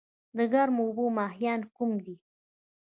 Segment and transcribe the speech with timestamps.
[0.37, 2.15] د ګرمو اوبو ماهیان کوم دي؟